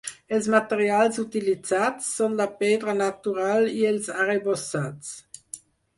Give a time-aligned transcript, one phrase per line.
[0.35, 5.13] Els materials utilitzats són la pedra natural i els arrebossats.